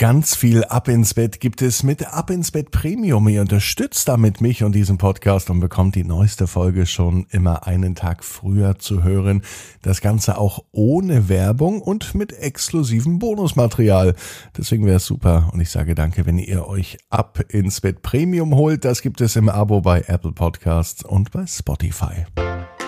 [0.00, 3.28] Ganz viel Ab ins Bett gibt es mit Ab ins Bett Premium.
[3.28, 7.94] Ihr unterstützt damit mich und diesen Podcast und bekommt die neueste Folge schon immer einen
[7.94, 9.42] Tag früher zu hören.
[9.82, 14.14] Das Ganze auch ohne Werbung und mit exklusivem Bonusmaterial.
[14.56, 18.54] Deswegen wäre es super und ich sage danke, wenn ihr euch Ab ins Bett Premium
[18.54, 18.86] holt.
[18.86, 22.24] Das gibt es im Abo bei Apple Podcasts und bei Spotify.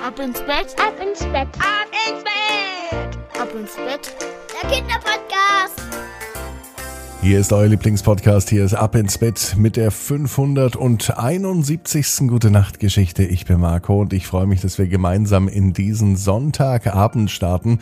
[0.02, 4.16] Ab ins Bett, ab ins Bett, ab ins Bett, ab ins Bett,
[4.62, 6.01] der Kinderpodcast.
[7.22, 8.50] Hier ist euer Lieblingspodcast.
[8.50, 12.26] Hier ist Ab ins Bett mit der 571.
[12.26, 13.22] Gute Nacht Geschichte.
[13.22, 17.78] Ich bin Marco und ich freue mich, dass wir gemeinsam in diesen Sonntagabend starten.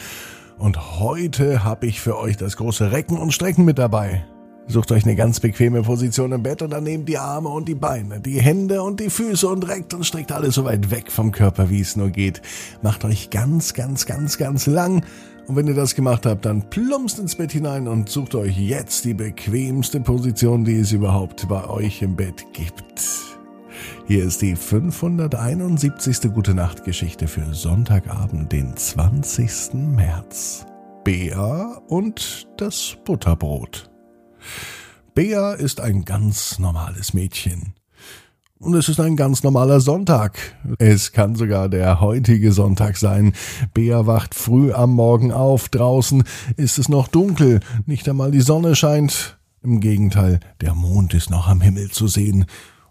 [0.59, 4.27] Und heute habe ich für euch das große Recken und Strecken mit dabei.
[4.66, 7.75] Sucht euch eine ganz bequeme Position im Bett und dann nehmt die Arme und die
[7.75, 11.33] Beine, die Hände und die Füße und reckt und streckt alles so weit weg vom
[11.33, 12.42] Körper, wie es nur geht.
[12.83, 15.02] Macht euch ganz, ganz, ganz, ganz lang
[15.50, 19.04] und wenn ihr das gemacht habt, dann plumpst ins Bett hinein und sucht euch jetzt
[19.04, 23.02] die bequemste Position, die es überhaupt bei euch im Bett gibt.
[24.06, 26.33] Hier ist die 571.
[26.33, 29.75] Gute Nacht Geschichte für Sonntagabend, den 20.
[29.75, 30.66] März.
[31.02, 33.91] Bea und das Butterbrot.
[35.14, 37.75] Bea ist ein ganz normales Mädchen.
[38.61, 40.39] Und es ist ein ganz normaler Sonntag.
[40.78, 43.33] Es kann sogar der heutige Sonntag sein.
[43.72, 45.70] Bea wacht früh am Morgen auf.
[45.70, 46.25] Draußen
[46.58, 47.61] ist es noch dunkel.
[47.86, 49.38] Nicht einmal die Sonne scheint.
[49.62, 52.44] Im Gegenteil, der Mond ist noch am Himmel zu sehen.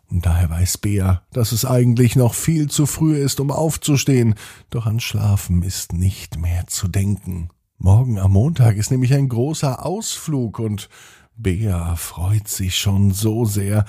[0.08, 4.34] Und daher weiß Bea, dass es eigentlich noch viel zu früh ist, um aufzustehen.
[4.72, 7.50] Doch an Schlafen ist nicht mehr zu denken.
[7.78, 10.90] Morgen am Montag ist nämlich ein großer Ausflug und
[11.36, 13.86] Bea freut sich schon so sehr,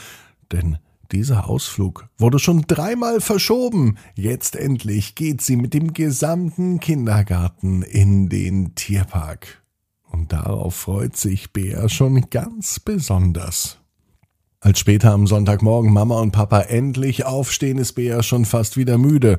[0.52, 0.76] denn
[1.12, 3.98] dieser Ausflug wurde schon dreimal verschoben.
[4.14, 9.62] Jetzt endlich geht sie mit dem gesamten Kindergarten in den Tierpark.
[10.10, 13.78] Und darauf freut sich Bea schon ganz besonders.
[14.60, 19.38] Als später am Sonntagmorgen Mama und Papa endlich aufstehen, ist Bea schon fast wieder müde.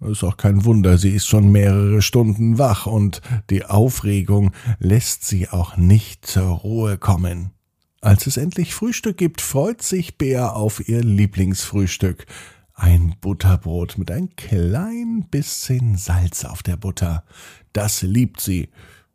[0.00, 3.20] Ist auch kein Wunder, sie ist schon mehrere Stunden wach und
[3.50, 7.52] die Aufregung lässt sie auch nicht zur Ruhe kommen.
[8.04, 12.26] Als es endlich Frühstück gibt, freut sich Bär auf ihr Lieblingsfrühstück.
[12.74, 17.22] Ein Butterbrot mit ein klein bisschen Salz auf der Butter.
[17.72, 18.70] Das liebt sie.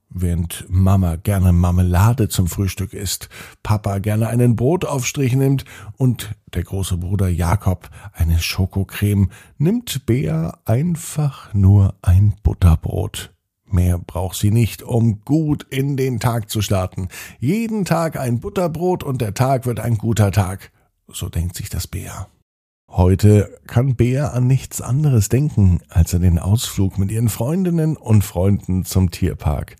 [0.10, 3.28] Während Mama gerne Marmelade zum Frühstück isst,
[3.62, 5.66] Papa gerne einen Brotaufstrich nimmt
[5.98, 13.37] und der große Bruder Jakob eine Schokocreme, nimmt Bea einfach nur ein Butterbrot.
[13.70, 17.10] Mehr braucht sie nicht, um gut in den Tag zu starten.
[17.40, 20.72] Jeden Tag ein Butterbrot und der Tag wird ein guter Tag.
[21.08, 22.28] So denkt sich das Bär.
[22.90, 28.24] Heute kann Bea an nichts anderes denken, als an den Ausflug mit ihren Freundinnen und
[28.24, 29.76] Freunden zum Tierpark.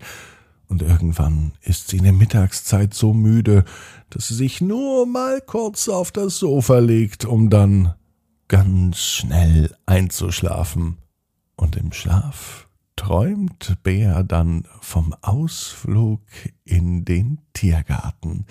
[0.68, 3.64] Und irgendwann ist sie in der Mittagszeit so müde,
[4.10, 7.94] dass sie sich nur mal kurz auf das Sofa legt, um dann
[8.48, 10.98] ganz schnell einzuschlafen.
[11.56, 12.67] Und im Schlaf
[12.98, 16.20] träumt Bea dann vom Ausflug
[16.64, 18.44] in den Tiergarten.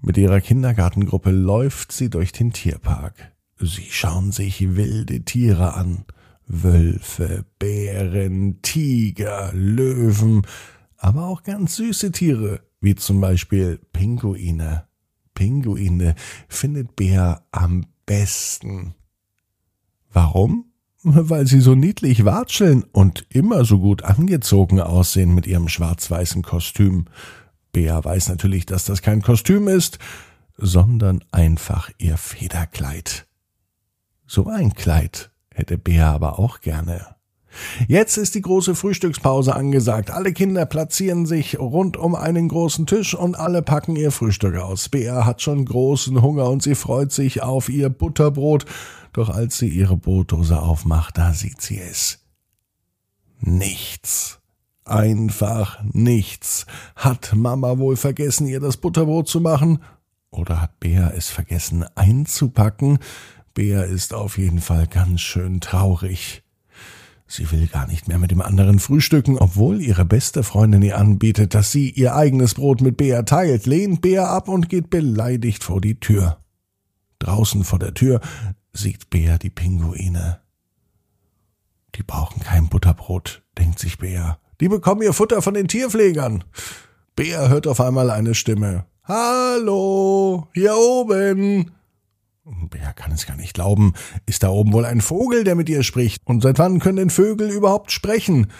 [0.00, 3.32] Mit ihrer Kindergartengruppe läuft sie durch den Tierpark.
[3.60, 6.04] Sie schauen sich wilde Tiere an.
[6.48, 10.42] Wölfe, Bären, Tiger, Löwen,
[10.96, 14.88] aber auch ganz süße Tiere, wie zum Beispiel Pinguine.
[15.34, 16.16] Pinguine
[16.48, 18.96] findet Bea am besten.
[20.12, 20.71] Warum?
[21.02, 27.06] Weil sie so niedlich watscheln und immer so gut angezogen aussehen mit ihrem schwarz-weißen Kostüm.
[27.72, 29.98] Bea weiß natürlich, dass das kein Kostüm ist,
[30.56, 33.26] sondern einfach ihr Federkleid.
[34.26, 37.16] So ein Kleid hätte Bea aber auch gerne.
[37.86, 40.10] Jetzt ist die große Frühstückspause angesagt.
[40.10, 44.88] Alle Kinder platzieren sich rund um einen großen Tisch und alle packen ihr Frühstück aus.
[44.88, 48.64] Bea hat schon großen Hunger und sie freut sich auf ihr Butterbrot
[49.12, 52.20] doch als sie ihre Brotdose aufmacht, da sieht sie es.
[53.40, 54.40] Nichts.
[54.84, 56.66] Einfach nichts.
[56.96, 59.80] Hat Mama wohl vergessen, ihr das Butterbrot zu machen?
[60.30, 62.98] Oder hat Bea es vergessen einzupacken?
[63.54, 66.42] Bea ist auf jeden Fall ganz schön traurig.
[67.26, 71.54] Sie will gar nicht mehr mit dem anderen frühstücken, obwohl ihre beste Freundin ihr anbietet,
[71.54, 75.80] dass sie ihr eigenes Brot mit Bea teilt, lehnt Bea ab und geht beleidigt vor
[75.80, 76.38] die Tür.
[77.20, 78.20] Draußen vor der Tür
[78.72, 80.40] sieht Bea die Pinguine.
[81.94, 84.38] Die brauchen kein Butterbrot, denkt sich Bea.
[84.60, 86.44] Die bekommen ihr Futter von den Tierpflegern.
[87.16, 88.86] Bea hört auf einmal eine Stimme.
[89.04, 91.72] Hallo, hier oben.
[92.70, 93.92] Bea kann es gar nicht glauben.
[94.26, 96.22] Ist da oben wohl ein Vogel, der mit ihr spricht?
[96.24, 98.50] Und seit wann können denn Vögel überhaupt sprechen?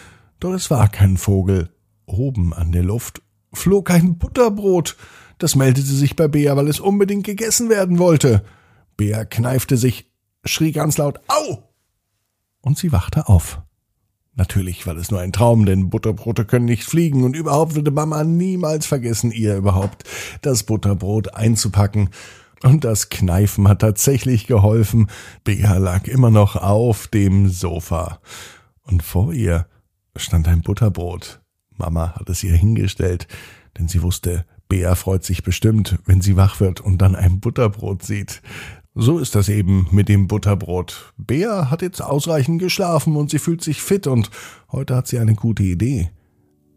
[0.40, 1.70] Doch es war kein Vogel.
[2.04, 3.22] Oben an der Luft
[3.52, 4.96] flog ein Butterbrot.
[5.38, 8.44] Das meldete sich bei Bea, weil es unbedingt gegessen werden wollte.
[9.02, 10.08] Bea kneifte sich,
[10.44, 11.72] schrie ganz laut Au!
[12.60, 13.60] Und sie wachte auf.
[14.34, 18.22] Natürlich war das nur ein Traum, denn Butterbrote können nicht fliegen und überhaupt würde Mama
[18.22, 20.04] niemals vergessen, ihr überhaupt
[20.42, 22.10] das Butterbrot einzupacken.
[22.62, 25.08] Und das Kneifen hat tatsächlich geholfen.
[25.42, 28.20] Bea lag immer noch auf dem Sofa.
[28.82, 29.66] Und vor ihr
[30.14, 31.40] stand ein Butterbrot.
[31.76, 33.26] Mama hat es ihr hingestellt,
[33.76, 38.04] denn sie wusste, Bea freut sich bestimmt, wenn sie wach wird und dann ein Butterbrot
[38.04, 38.42] sieht.
[38.94, 41.14] So ist das eben mit dem Butterbrot.
[41.16, 44.30] Bea hat jetzt ausreichend geschlafen und sie fühlt sich fit und
[44.70, 46.10] heute hat sie eine gute Idee.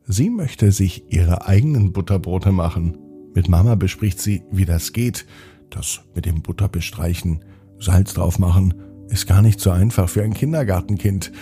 [0.08, 2.98] Sie möchte sich ihre eigenen Butterbrote machen.
[3.34, 5.26] Mit Mama bespricht sie, wie das geht.
[5.70, 7.44] Das mit dem Butter bestreichen,
[7.80, 8.74] Salz drauf machen,
[9.10, 11.34] ist gar nicht so einfach für ein Kindergartenkind.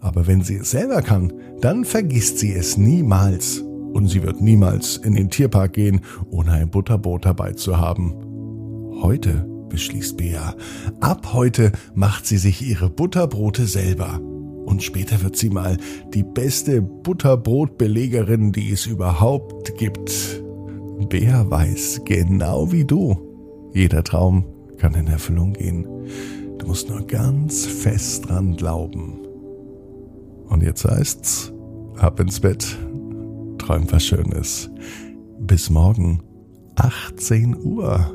[0.00, 1.32] Aber wenn sie es selber kann,
[1.62, 3.60] dann vergisst sie es niemals.
[3.94, 8.12] Und sie wird niemals in den Tierpark gehen, ohne ein Butterbrot dabei zu haben.
[9.00, 10.54] Heute beschließt Bea.
[11.00, 14.20] Ab heute macht sie sich ihre Butterbrote selber.
[14.68, 15.78] Und später wird sie mal
[16.12, 20.42] die beste Butterbrotbelegerin, die es überhaupt gibt.
[21.08, 23.16] Bea weiß, genau wie du,
[23.72, 24.44] jeder Traum
[24.76, 25.86] kann in Erfüllung gehen.
[26.58, 29.20] Du musst nur ganz fest dran glauben.
[30.48, 31.52] Und jetzt heißt's,
[31.96, 32.76] ab ins Bett,
[33.58, 34.70] träum was Schönes.
[35.40, 36.22] Bis morgen,
[36.76, 38.14] 18 Uhr